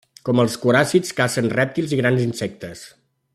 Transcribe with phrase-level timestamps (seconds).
[0.27, 2.83] Com els coràcids cacen rèptils i grans insectes.